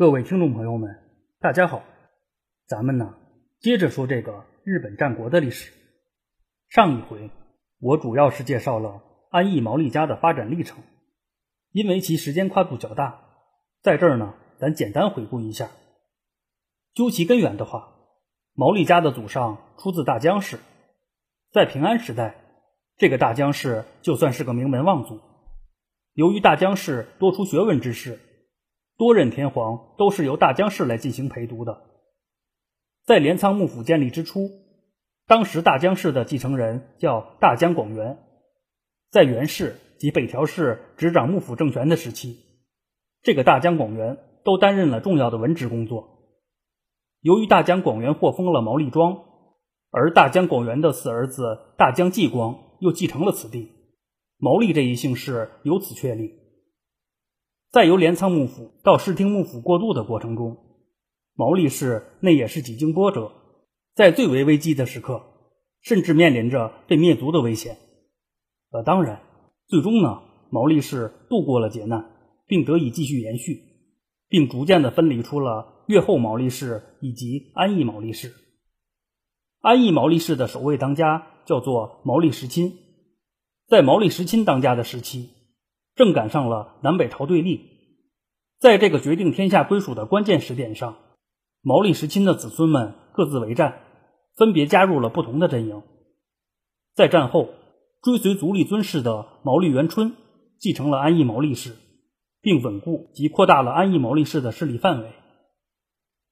[0.00, 0.98] 各位听众朋友们，
[1.40, 1.82] 大家好，
[2.66, 3.16] 咱们呢
[3.60, 5.74] 接着说这个日本战国的历史。
[6.70, 7.30] 上一回
[7.80, 10.82] 我主要是介绍了安艺毛利家的发展历程，
[11.70, 13.20] 因为其时间跨度较大，
[13.82, 15.68] 在这儿呢咱简单回顾一下。
[16.94, 17.92] 究其根源的话，
[18.54, 20.60] 毛利家的祖上出自大江氏，
[21.52, 22.36] 在平安时代，
[22.96, 25.20] 这个大江氏就算是个名门望族。
[26.14, 28.18] 由于大江氏多出学问之士。
[29.00, 31.84] 多任天皇都是由大江氏来进行陪读的。
[33.06, 34.50] 在镰仓幕府建立之初，
[35.26, 38.18] 当时大江氏的继承人叫大江广元。
[39.08, 42.40] 在元氏及北条氏执掌幕府政权的时期，
[43.22, 46.18] 这个大江广元都担任了重要的文职工作。
[47.22, 49.16] 由于大江广元获封了毛利庄，
[49.90, 53.72] 而大江广元的四儿子大江继光又继承了此地，
[54.36, 56.39] 毛利这一姓氏由此确立。
[57.72, 60.56] 在由镰仓幕府到室町幕府过渡的过程中，
[61.36, 63.30] 毛利氏那也是几经波折，
[63.94, 65.22] 在最为危机的时刻，
[65.80, 67.78] 甚至面临着被灭族的危险。
[68.72, 69.22] 呃，当然，
[69.68, 72.10] 最终呢，毛利氏度过了劫难，
[72.48, 73.62] 并得以继续延续，
[74.28, 78.34] 并逐渐的分离出了越后毛利氏以及安艺毛利氏。
[79.60, 82.72] 安艺毛利氏的首位当家叫做毛利时亲，
[83.68, 85.36] 在毛利时亲当家的时期。
[85.96, 87.69] 正赶上了南北朝对立，
[88.60, 90.98] 在这个决定天下归属的关键时点上，
[91.62, 93.80] 毛利时亲的子孙们各自为战，
[94.36, 95.82] 分别加入了不同的阵营。
[96.94, 97.48] 在战后，
[98.02, 100.12] 追随足利尊氏的毛利元春
[100.58, 101.74] 继承了安艺毛利氏，
[102.42, 105.06] 并稳固及扩大了安艺毛利氏的势力范围。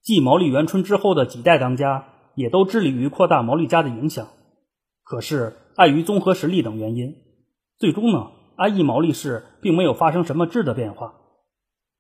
[0.03, 4.29] 继毛利元春之后的几代当家也都致力于扩大毛利家的影响，
[5.03, 7.15] 可是碍于综合实力等原因，
[7.79, 8.33] 最终呢？
[8.57, 11.15] 安艺毛利氏并没有发生什么质的变化，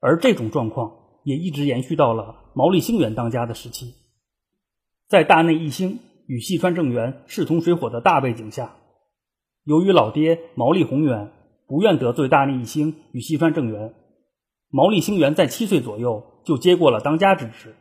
[0.00, 0.92] 而这种状况
[1.24, 3.94] 也一直延续到了毛利兴元当家的时期。
[5.08, 8.76] 在大内义兴与细川政元势同水火的大背景下，
[9.64, 11.32] 由于老爹毛利宏元
[11.66, 13.94] 不愿得罪大内义兴与细川政元，
[14.70, 17.74] 毛利兴元在七岁左右就接过了当家之职，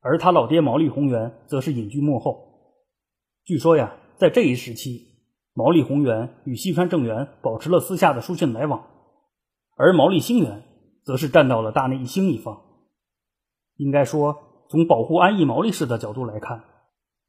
[0.00, 2.48] 而他老爹毛利宏元则是隐居幕后。
[3.44, 5.10] 据说呀，在这一时期。
[5.54, 8.86] 毛利宏元与西川政元保持了私下的书信来往，
[9.76, 10.62] 而毛利兴元
[11.04, 12.60] 则是站到了大内义兴一方。
[13.76, 16.64] 应该说，从保护安艺毛利氏的角度来看，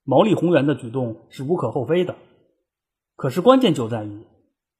[0.03, 2.15] 毛利宏元的举动是无可厚非的。
[3.15, 4.25] 可是关键就在于，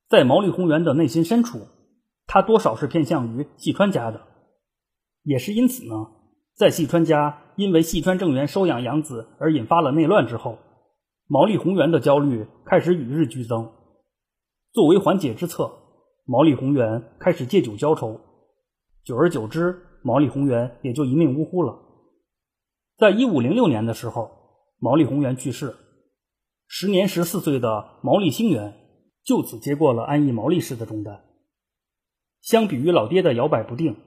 [0.10, 1.60] 在毛利宏元的内心深处，
[2.28, 4.22] 他多少是偏向于细川家的。
[5.24, 5.94] 也是因此呢，
[6.56, 10.58] 在细川家因为细川政元收养养子而引发了内乱之后。
[11.28, 13.72] 毛利宏元的焦虑开始与日俱增。
[14.74, 15.72] 作为缓解之策，
[16.26, 18.20] 毛利宏元开始借酒浇愁。
[19.04, 21.78] 久而久之，毛利宏元也就一命呜呼了。
[22.98, 24.32] 在一五零六年的时候，
[24.80, 25.76] 毛利宏元去世，
[26.68, 28.74] 时年十四岁的毛利兴元
[29.24, 31.26] 就此接过了安艺毛利氏的重担。
[32.42, 33.98] 相比于老爹的摇摆不定，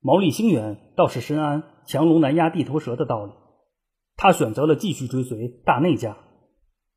[0.00, 3.32] 毛利兴元倒是深谙强龙难压地头蛇的道理。
[4.16, 6.16] 他选择了继续追随大内家。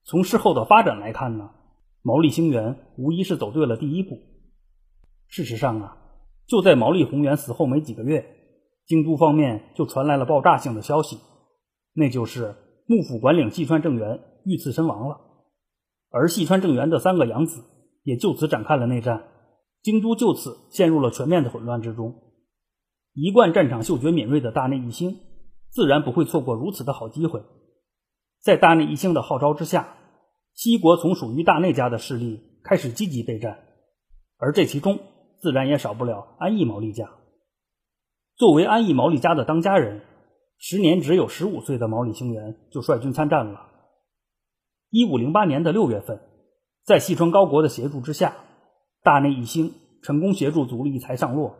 [0.03, 1.51] 从事后的发展来看呢，
[2.01, 4.17] 毛利兴元无疑是走对了第一步。
[5.27, 5.97] 事实上啊，
[6.47, 8.25] 就在毛利宏元死后没几个月，
[8.85, 11.17] 京都方面就传来了爆炸性的消息，
[11.93, 12.55] 那就是
[12.87, 15.19] 幕府管领细川政元遇刺身亡了，
[16.11, 17.63] 而细川政元的三个养子
[18.03, 19.23] 也就此展开了内战，
[19.81, 22.13] 京都就此陷入了全面的混乱之中。
[23.13, 25.17] 一贯战场嗅觉敏锐的大内义兴，
[25.71, 27.41] 自然不会错过如此的好机会。
[28.41, 29.95] 在大内义兴的号召之下，
[30.53, 33.57] 西国从属于大内家的势力开始积极备战，
[34.37, 34.99] 而这其中
[35.45, 37.07] 自然也少不了安艺毛利家。
[38.35, 40.01] 作为安艺毛利家的当家人，
[40.57, 43.67] 时年只有十五岁的毛利兴元就率军参战了。
[44.89, 46.19] 一五零八年的六月份，
[46.83, 48.37] 在细川高国的协助之下，
[49.03, 51.57] 大内义兴成功协助足利义才上洛。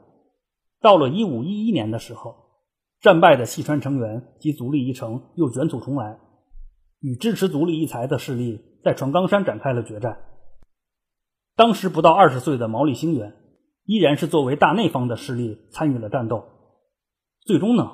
[0.81, 2.37] 到了一五一一年的时候，
[3.01, 6.17] 战败的细川成员及足利义城又卷土重来。
[7.01, 10.17] 与支持足利义才的势力在船冈山展开了决战。
[11.55, 13.35] 当时不到二十岁的毛利兴元，
[13.85, 16.43] 依然是作为大内方的势力参与了战斗。
[17.41, 17.91] 最终呢，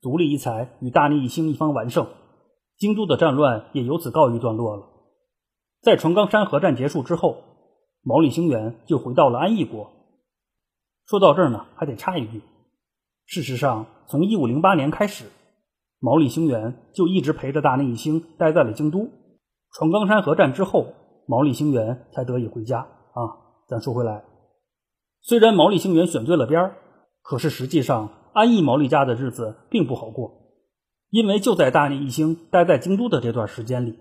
[0.00, 2.08] 足利义才与大内义兴一方完胜，
[2.76, 4.86] 京都的战乱也由此告一段落了。
[5.80, 7.42] 在船冈山合战结束之后，
[8.02, 9.90] 毛利兴元就回到了安艺国。
[11.06, 12.42] 说到这儿呢，还得插一句，
[13.24, 15.24] 事实上，从一五零八年开始。
[16.00, 19.08] 毛利兴元就一直陪着大内义兴待在了京都。
[19.72, 20.94] 闯冈山合战之后，
[21.26, 22.80] 毛利兴元才得以回家。
[22.80, 23.20] 啊，
[23.66, 24.24] 咱说回来，
[25.28, 26.78] 虽然毛利兴元选对了边儿，
[27.20, 30.32] 可是实际上安艺毛利家的日子并不好过，
[31.10, 33.98] 因为就在大内义兴待在京都的这段时间里，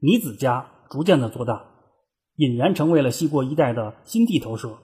[0.00, 1.66] 尼子家逐渐的做大，
[2.38, 4.78] 俨然成为了西国一带的新地头蛇。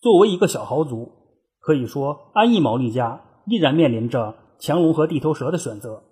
[0.00, 1.10] 作为一个小豪族，
[1.58, 6.04] 可以说安艺毛利家依然面临着强龙和地头蛇的选择。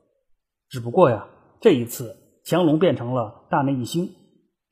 [0.69, 1.29] 只不过呀，
[1.61, 4.11] 这一次强龙变成了大内义兴，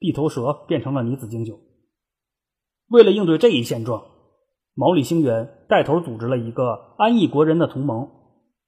[0.01, 1.61] 地头蛇变成了尼子经久。
[2.95, 4.05] 为了应对这一现状，
[4.73, 8.09] 毛利兴元带头组织了一个安逸国人的同盟，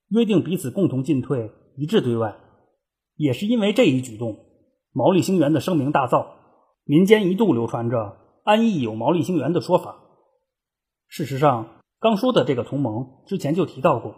[0.09, 2.35] 约定彼此共同进退，一致对外。
[3.15, 4.35] 也是因为这一举动，
[4.91, 6.25] 毛利兴元的声名大噪，
[6.83, 9.95] 民间一度流传着安逸有毛利兴元的说法。
[11.07, 11.65] 事实上，
[12.01, 14.13] 刚说的这个同盟之前就提到过，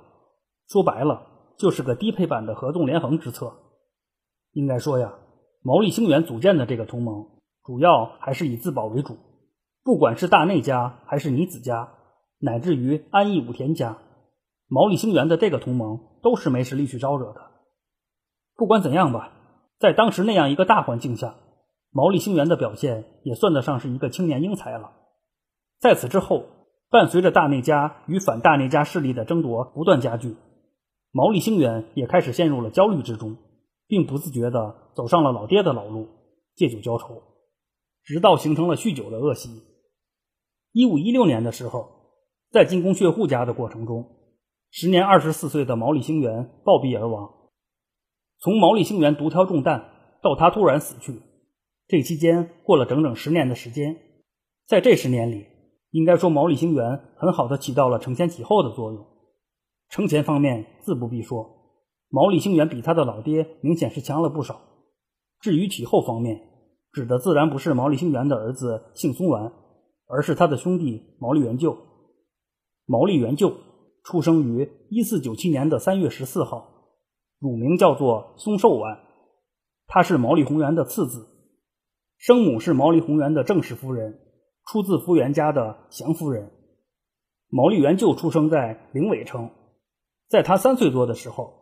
[0.67, 1.21] 说白了
[1.59, 3.53] 就是个低配版的合纵连横之策。
[4.53, 5.13] 应该说呀，
[5.61, 7.27] 毛利兴元组建的这个同盟，
[7.63, 9.15] 主要还是以自保为主。
[9.83, 11.93] 不管是大内家还是尼子家，
[12.39, 13.97] 乃至于安义武田家，
[14.67, 17.41] 毛利兴元的这个同盟都是没实力去招惹的。
[18.55, 19.31] 不管怎样吧，
[19.79, 21.35] 在当时那样一个大环境下，
[21.91, 24.91] 毛利兴元的表现也算得上是一个青年英才了。
[25.79, 26.43] 在此之后，
[26.89, 30.35] 伴随着大内家与反大内家势力的争夺不断加剧，
[31.11, 33.37] 毛利兴元也开始陷入了焦虑之中，
[33.87, 36.09] 并不自觉地走上了老爹的老路，
[36.55, 37.23] 借酒浇愁，
[38.03, 39.63] 直到形成了酗酒的恶习。
[40.71, 41.89] 一五一六年的时候，
[42.51, 44.05] 在进攻血户家的过程中，
[44.69, 47.27] 时年二十四岁的毛利兴元暴毙而亡。
[48.39, 49.83] 从毛利兴元独挑重担
[50.21, 51.21] 到他突然死去，
[51.87, 53.97] 这期间过了整整十年的时间。
[54.67, 55.47] 在这十年里，
[55.89, 59.05] 应该说毛利兴元很好的起到了承前启后的作用。
[59.89, 61.49] 承前方面自不必说，
[62.09, 64.61] 毛利兴元比他的老爹明显是强了不少。
[65.41, 66.39] 至于启后方面，
[66.91, 69.51] 指的自然不是毛利兴元的儿子幸松丸。
[70.09, 71.77] 而是他的兄弟毛利元就。
[72.85, 73.53] 毛利元就
[74.03, 76.67] 出生于一四九七年的三月十四号，
[77.37, 78.99] 乳名叫做松寿丸。
[79.85, 81.27] 他是毛利宏元的次子，
[82.17, 84.19] 生母是毛利宏元的正室夫人，
[84.65, 86.51] 出自福原家的祥夫人。
[87.49, 89.51] 毛利元就出生在灵尾城，
[90.27, 91.53] 在他三岁多的时候，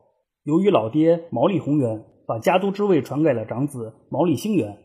[0.44, 4.78] 由于老爹毛利宏元把家督之位传给了长子毛利兴元。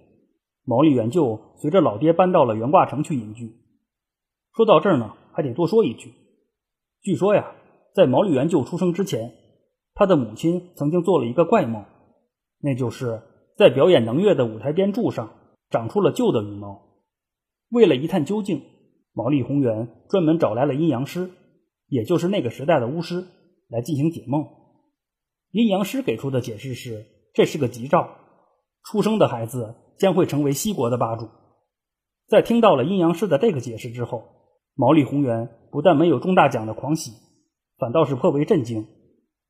[0.65, 3.57] 毛利元就随着老爹搬到了元挂城去隐居。
[4.55, 6.13] 说到这儿呢，还得多说一句。
[7.03, 7.53] 据说呀，
[7.95, 9.35] 在毛利元就出生之前，
[9.95, 11.85] 他的母亲曾经做了一个怪梦，
[12.61, 13.23] 那就是
[13.57, 15.33] 在表演能乐的舞台边柱上
[15.71, 16.81] 长出了旧的羽毛。
[17.71, 18.63] 为了一探究竟，
[19.13, 21.31] 毛利宏元专门找来了阴阳师，
[21.89, 23.25] 也就是那个时代的巫师，
[23.69, 24.47] 来进行解梦。
[25.51, 28.17] 阴阳师给出的解释是，这是个吉兆，
[28.85, 29.75] 出生的孩子。
[30.03, 31.29] 将会成为西国的霸主。
[32.27, 34.25] 在听到了阴阳师的这个解释之后，
[34.75, 37.13] 毛利宏元不但没有中大奖的狂喜，
[37.79, 38.85] 反倒是颇为震惊，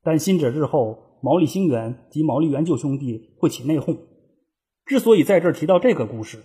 [0.02, 3.96] 担心着日后毛利兴元及毛利元就兄弟会起内讧。
[4.84, 6.42] 之所以在这儿提到这个故事，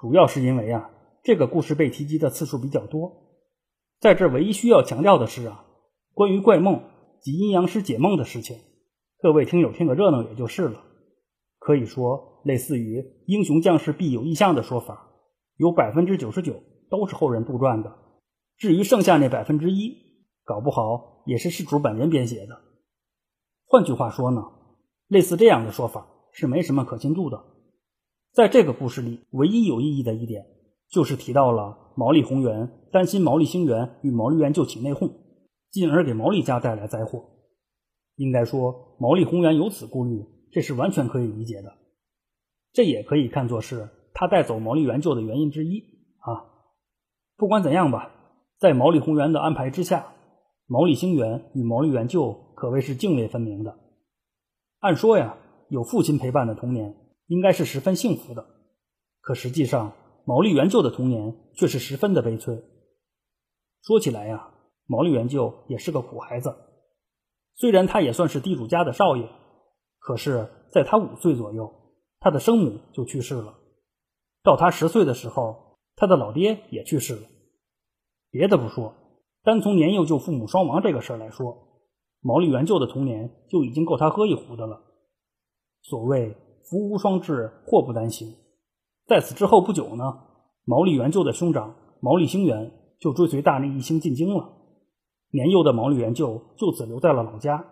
[0.00, 0.90] 主要是因为啊，
[1.22, 3.12] 这个故事被提及的次数比较多。
[4.00, 5.64] 在这唯一需要强调的是啊，
[6.12, 6.82] 关于怪梦
[7.22, 8.56] 及阴阳师解梦的事情，
[9.22, 10.80] 各位听友听个热闹也就是了。
[11.64, 15.14] 可以说，类似于“英雄将士必有异象”的说法，
[15.56, 17.90] 有百分之九十九都是后人杜撰的。
[18.58, 19.96] 至于剩下那百分之一，
[20.44, 22.60] 搞不好也是事主本人编写的。
[23.66, 24.42] 换句话说呢，
[25.08, 27.42] 类似这样的说法是没什么可信度的。
[28.34, 30.44] 在这个故事里，唯一有意义的一点，
[30.90, 35.10] 就是提到了毛利宏元担心毛利兴元与毛利元就起内讧，
[35.70, 37.24] 进而给毛利家带来灾祸。
[38.16, 40.33] 应该说，毛利宏元有此顾虑。
[40.54, 41.74] 这是完全可以理解的，
[42.72, 45.80] 这也可以看作是他带走毛利元就的原因之一
[46.18, 46.46] 啊。
[47.36, 48.12] 不管怎样吧，
[48.58, 50.14] 在毛利宏元的安排之下，
[50.68, 53.76] 毛利兴元与毛利元就可谓是泾渭分明的。
[54.78, 55.36] 按说呀，
[55.70, 56.94] 有父亲陪伴的童年
[57.26, 58.46] 应该是十分幸福的，
[59.22, 59.92] 可实际上
[60.24, 62.62] 毛利元就的童年却是十分的悲催。
[63.82, 64.50] 说起来呀，
[64.86, 66.54] 毛利元就也是个苦孩子，
[67.56, 69.28] 虽然他也算是地主家的少爷。
[70.04, 71.72] 可是，在他五岁左右，
[72.20, 73.54] 他的生母就去世了。
[74.42, 77.22] 到他十岁的时候，他的老爹也去世了。
[78.30, 78.92] 别的不说，
[79.42, 81.56] 单从年幼就父母双亡这个事儿来说，
[82.20, 84.82] 毛利元就的童年就已经够他喝一壶的了。
[85.80, 86.36] 所谓
[86.68, 88.34] 福无双至，祸不单行。
[89.06, 90.18] 在此之后不久呢，
[90.66, 94.52] 毛利元就的兄长毛利兴元就追随大内义兴进京了。
[95.30, 97.70] 年幼的毛利元就就此留在了老家。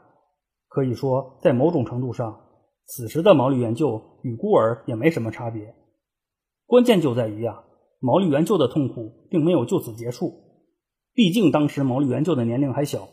[0.73, 2.41] 可以说，在某种程度上，
[2.87, 5.75] 此时的毛利元就与孤儿也没什么差别。
[6.65, 7.63] 关键就在于啊，
[8.01, 10.33] 毛利元就的痛苦并没有就此结束。
[11.13, 13.11] 毕竟当时毛利元就的年龄还小，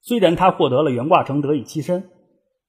[0.00, 2.08] 虽然他获得了元卦城得以栖身，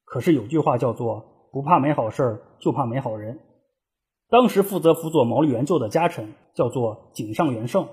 [0.04, 3.40] 可是有句话叫做“不怕没好事就怕没好人”。
[4.30, 7.88] 当时负责辅佐毛利元就的家臣叫做井上元盛。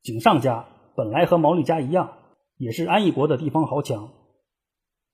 [0.00, 0.64] 井上家
[0.96, 2.14] 本来和毛利家一样，
[2.56, 4.08] 也是安邑国的地方豪强。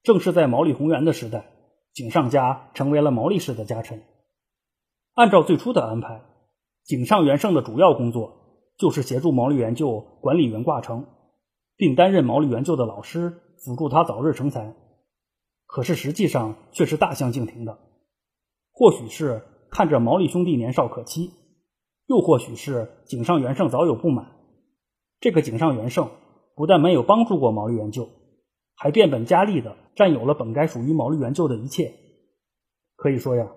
[0.05, 1.51] 正是在毛利宏元的时代，
[1.93, 4.05] 井上家成为了毛利氏的家臣。
[5.15, 6.23] 按照最初的安排，
[6.85, 11.07] 井上元盛的主要工作就是协助毛利元就管理元挂城。
[11.77, 14.77] 并担任毛利元就的老师，辅助他早日成才。
[15.67, 17.79] 可是实际上却是大相径庭的。
[18.71, 19.43] 或许是
[19.73, 21.33] 看着毛利兄弟年少可期，
[22.07, 24.37] 又或许是井上元盛早有不满。
[25.19, 26.11] 这个井上元盛
[26.55, 28.09] 不但没有帮助过毛利元就，
[28.75, 31.95] 还变本加厉的占有了本该属于毛利元就的一切。
[32.97, 33.51] 可以说呀，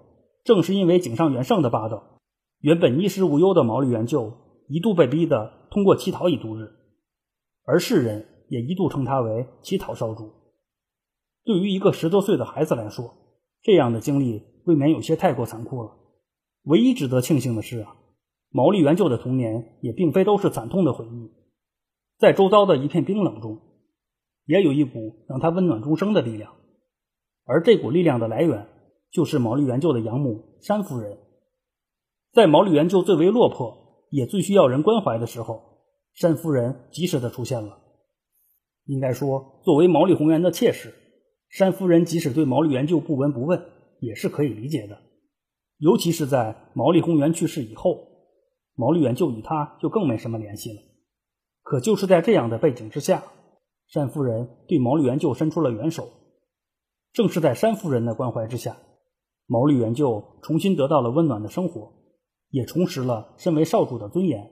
[0.43, 2.19] 正是因为井上元盛的霸道，
[2.59, 4.33] 原本衣食无忧的毛利元就
[4.67, 6.71] 一度被逼得通过乞讨以度日。
[7.65, 10.31] 而世人也一度称他为乞讨少主。
[11.43, 13.13] 对于一个十多岁的孩子来说，
[13.61, 15.91] 这样的经历未免有些太过残酷了。
[16.63, 17.95] 唯一值得庆幸的是啊，
[18.49, 21.31] 毛利元就的童年也并非都是惨痛的回忆，
[22.17, 23.59] 在周遭的一片冰冷中，
[24.47, 26.51] 也有一股让他温暖终生的力量。
[27.45, 28.67] 而这股力量的来源，
[29.11, 31.19] 就是毛利元就的养母山夫人。
[32.33, 35.61] 在毛利元就最为落魄，也最需要人关怀的时候。
[36.13, 37.77] 山夫人及时的出现了。
[38.85, 40.93] 应该说，作为毛利宏元的妾室，
[41.49, 43.63] 山夫人即使对毛利元就不闻不问，
[43.99, 44.97] 也是可以理解的。
[45.77, 47.99] 尤其是在毛利宏元去世以后，
[48.75, 50.79] 毛利元就与他就更没什么联系了。
[51.61, 53.23] 可就是在这样的背景之下，
[53.87, 56.09] 山夫人对毛利元就伸出了援手。
[57.13, 58.77] 正是在山夫人的关怀之下，
[59.45, 61.93] 毛利元就重新得到了温暖的生活，
[62.49, 64.51] 也重拾了身为少主的尊严。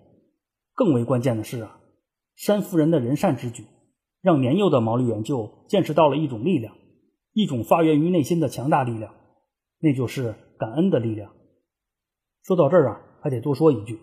[0.74, 1.80] 更为关键的是啊，
[2.36, 3.66] 山夫人的仁善之举，
[4.22, 6.76] 让年幼的毛利元就见识到了一种力量，
[7.34, 9.14] 一种发源于内心的强大力量，
[9.80, 11.32] 那就是感恩的力量。
[12.44, 14.00] 说到这儿啊，还得多说一句，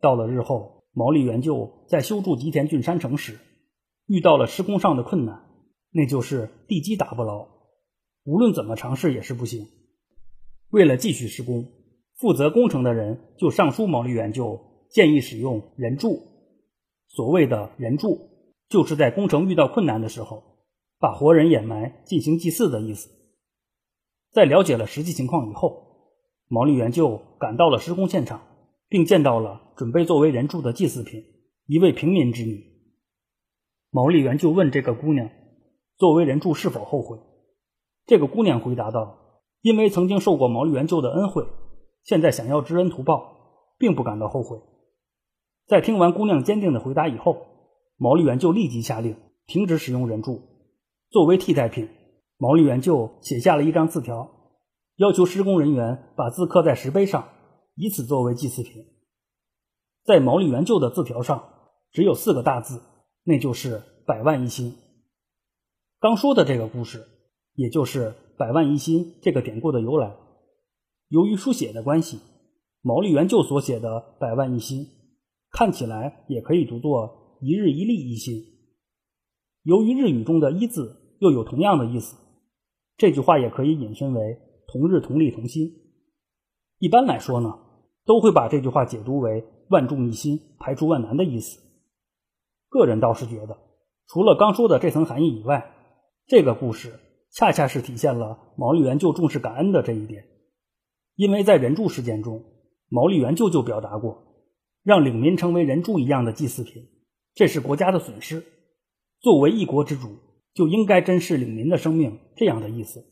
[0.00, 3.38] 到了日后，毛利元就在修筑吉田郡山城时，
[4.06, 5.44] 遇到了施工上的困难，
[5.90, 7.48] 那就是地基打不牢，
[8.24, 9.66] 无论怎么尝试也是不行。
[10.70, 11.66] 为了继续施工，
[12.14, 14.74] 负责工程的人就上书毛利元就。
[14.88, 16.22] 建议使用人柱。
[17.08, 18.30] 所谓的人柱，
[18.68, 20.44] 就是在工程遇到困难的时候，
[21.00, 23.10] 把活人掩埋进行祭祀的意思。
[24.30, 26.12] 在了解了实际情况以后，
[26.46, 28.46] 毛利元就赶到了施工现场，
[28.88, 31.24] 并见到了准备作为人柱的祭祀品——
[31.66, 32.75] 一位平民之女。
[33.90, 35.30] 毛利元就问这个姑娘
[35.96, 37.18] ：“作为人柱是否后悔？”
[38.06, 41.46] 这个姑娘回答道：“因为曾经受过毛利元就的恩惠，
[42.02, 43.36] 现在想要知恩图报，
[43.78, 44.58] 并不感到后悔。”
[45.66, 47.38] 在听完姑娘坚定的回答以后，
[47.96, 49.16] 毛利元就立即下令
[49.46, 50.40] 停止使用人柱。
[51.10, 51.88] 作为替代品，
[52.36, 54.30] 毛利元就写下了一张字条，
[54.96, 57.28] 要求施工人员把字刻在石碑上，
[57.74, 58.84] 以此作为祭祀品。
[60.04, 61.42] 在毛利元就的字条上
[61.90, 62.80] 只有四个大字，
[63.28, 64.72] 那就是“百万一心”。
[65.98, 67.04] 刚说的这个故事，
[67.54, 70.14] 也就是“百万一心”这个典故的由来。
[71.08, 72.20] 由于书写的关系，
[72.82, 74.86] 毛利元就所写的“百万一心”。
[75.50, 78.44] 看起来也可以读作“一日一粒一心”。
[79.64, 82.16] 由于日语中的一字又有同样的意思，
[82.96, 84.38] 这句话也可以引申为
[84.72, 85.68] “同日同力同心”。
[86.78, 87.58] 一般来说呢，
[88.04, 91.65] 都会把这句话解读为“万众一心，排除万难”的意思。
[92.76, 93.58] 个人倒是觉得，
[94.06, 95.74] 除了刚说的这层含义以外，
[96.26, 97.00] 这个故事
[97.32, 100.24] 恰恰是体现了毛利元就重视感恩的这一点。
[101.14, 102.44] 因为在人柱事件中，
[102.88, 104.22] 毛利元舅舅表达过。
[104.82, 106.86] 让领民成为人柱一样的祭祀品，
[107.34, 108.44] 这是国家的损失。
[109.18, 110.10] 作为一国之主，
[110.54, 113.04] 就应该珍视领民的生命，这样的意思。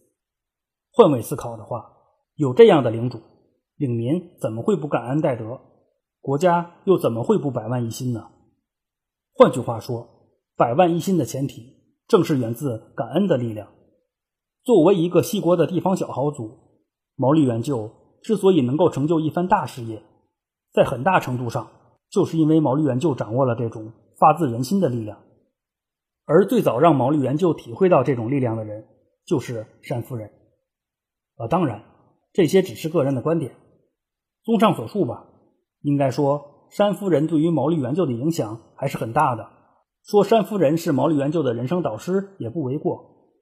[0.92, 1.84] 换位思考的话，
[2.36, 3.20] 有这样的领主，
[3.76, 5.60] 领民怎么会不感恩戴德？
[6.20, 8.30] 国家又怎么会不百万一心呢？
[9.36, 10.08] 换句话说，
[10.56, 11.74] 百万一心的前提，
[12.06, 13.68] 正是源自感恩的力量。
[14.62, 16.56] 作为一个西国的地方小豪族，
[17.16, 17.90] 毛利元就
[18.22, 20.04] 之所以能够成就一番大事业。
[20.72, 21.68] 在很大程度上，
[22.10, 25.18] 就是因为毛利元就掌握了这种发自人心的力量，
[26.26, 28.86] 而最早让毛利元就体会到这种力量的人，
[29.26, 30.30] 就是山夫人。
[31.38, 31.82] 呃，当然，
[32.32, 33.56] 这些只是个人的观点。
[34.44, 35.26] 综上所述吧，
[35.80, 39.48] 应该说山夫人对于毛利元就的影响还是很大的。
[40.02, 43.32] 说山夫人是毛利元就的人生导师也不为过。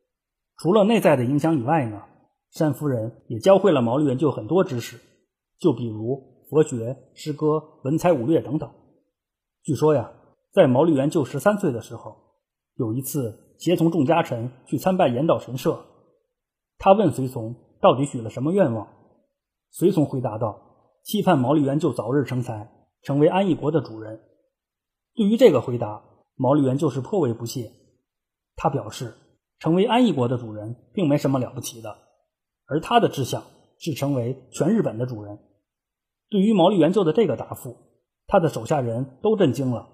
[0.57, 2.03] 除了内在的影响以外呢，
[2.51, 4.99] 山夫人也教会了毛利元就很多知识，
[5.59, 6.31] 就比如。
[6.51, 8.71] 佛学、诗歌、文才武略等等。
[9.63, 10.13] 据说呀，
[10.53, 12.15] 在毛利元就十三岁的时候，
[12.75, 15.83] 有一次协同众家臣去参拜岩岛神社。
[16.77, 18.87] 他问随从到底许了什么愿望，
[19.71, 20.61] 随从回答道
[21.03, 22.71] ：“期盼毛利元就早日成才，
[23.03, 24.21] 成为安艺国的主人。”
[25.15, 26.03] 对于这个回答，
[26.37, 27.71] 毛利元就是颇为不屑。
[28.57, 29.15] 他表示，
[29.59, 31.99] 成为安艺国的主人并没什么了不起的，
[32.67, 33.45] 而他的志向
[33.79, 35.39] 是成为全日本的主人。
[36.31, 37.77] 对于毛利元就的这个答复，
[38.27, 39.89] 他的手下人都震惊了。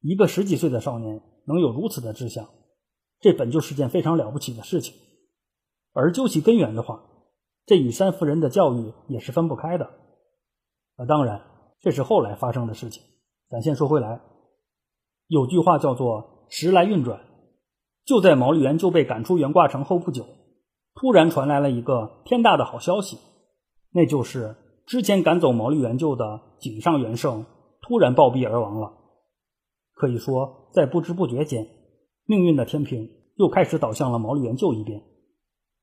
[0.00, 2.48] 一个十几岁的少年能有如此的志向，
[3.20, 4.94] 这本就是件非常了不起的事情。
[5.92, 7.02] 而究其根源的话，
[7.66, 9.84] 这与三夫人的教育也是分不开的。
[10.96, 11.42] 啊，当然，
[11.80, 13.02] 这是后来发生的事情。
[13.48, 14.20] 咱先说回来，
[15.26, 17.20] 有句话叫做“时来运转”。
[18.06, 20.26] 就在毛利元就被赶出元挂城后不久，
[20.94, 23.18] 突然传来了一个天大的好消息，
[23.92, 24.56] 那就是
[24.86, 27.46] 之前赶走毛利元就的井上元盛
[27.82, 28.92] 突然暴毙而亡了。
[29.94, 31.68] 可以说，在不知不觉间，
[32.24, 35.02] 命运的天平又开始倒向了毛利元就一边。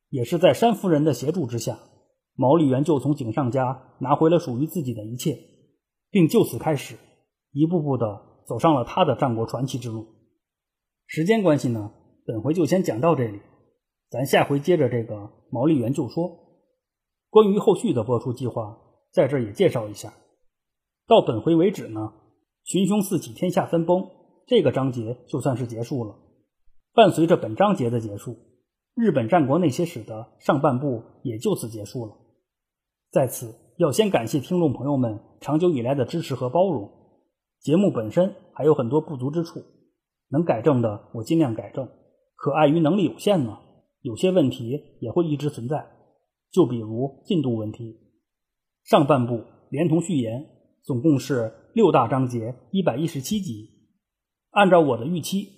[0.09, 1.79] 也是在山夫人的协助之下，
[2.35, 5.37] 毛利元就从井上家拿回了属于自己的一切，
[6.09, 6.95] 并就此开始
[7.51, 10.07] 一步步的走上了他的战国传奇之路。
[11.05, 11.91] 时间关系呢，
[12.25, 13.39] 本回就先讲到这里，
[14.09, 16.45] 咱下回接着这个毛利元就说。
[17.29, 18.77] 关于后续的播出计划，
[19.11, 20.13] 在这也介绍一下。
[21.07, 22.13] 到本回为止呢，
[22.63, 24.09] 群雄四起，天下分崩
[24.45, 26.15] 这个章节就算是结束了。
[26.93, 28.35] 伴随着本章节的结束。
[28.95, 32.17] 日本战国那些史的上半部也就此结束了。
[33.11, 36.89] 在此，要先感谢听众朋友们长久以来的支持和包容。
[37.59, 39.61] 节目本身还有很多不足之处，
[40.29, 41.87] 能改正的我尽量改正。
[42.35, 43.59] 可碍于能力有限呢，
[44.01, 45.85] 有些问题也会一直存在。
[46.51, 47.99] 就比如进度问题。
[48.83, 50.47] 上半部连同序言，
[50.83, 53.69] 总共是六大章节，一百一十七集。
[54.49, 55.49] 按照我的预期，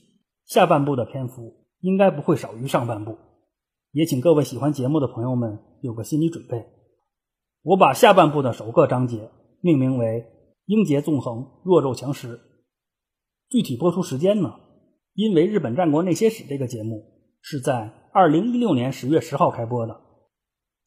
[0.46, 3.16] 下半部的篇幅应该不会少于上半部。
[3.94, 6.79] 也请各位喜欢节目的朋友们有个心理准备。
[7.62, 10.26] 我把下半部的首个章节命名为
[10.66, 12.40] “英杰纵横，弱肉强食”。
[13.50, 14.56] 具体播出时间呢？
[15.14, 17.04] 因为《日本战国那些史》这个节目
[17.42, 20.00] 是在二零一六年十月十号开播的，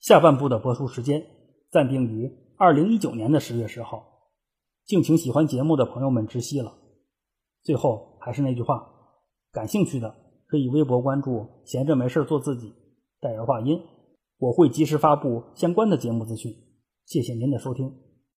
[0.00, 1.26] 下半部的播出时间
[1.70, 4.30] 暂定于二零一九年的十月十号。
[4.86, 6.72] 敬请喜欢节目的朋友们知悉了。
[7.62, 8.88] 最后还是那句话，
[9.52, 10.14] 感兴趣的
[10.46, 12.72] 可以微博关注“闲着没事做自己”。
[13.20, 13.78] 带人话音，
[14.42, 16.52] 我会及时发布相关的节目资讯。
[17.06, 18.11] 谢谢您的收听。